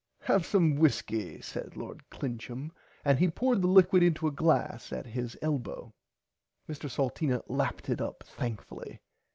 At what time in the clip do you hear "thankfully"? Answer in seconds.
8.25-8.99